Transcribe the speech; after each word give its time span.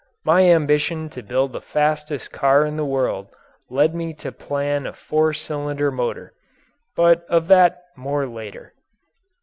My 0.25 0.49
ambition 0.49 1.11
to 1.11 1.21
build 1.21 1.53
the 1.53 1.61
fastest 1.61 2.31
car 2.31 2.65
in 2.65 2.75
the 2.75 2.83
world 2.83 3.27
led 3.69 3.93
me 3.93 4.15
to 4.15 4.31
plan 4.31 4.87
a 4.87 4.93
four 4.93 5.31
cylinder 5.31 5.91
motor. 5.91 6.33
But 6.95 7.23
of 7.29 7.47
that 7.49 7.83
more 7.95 8.25
later. 8.25 8.73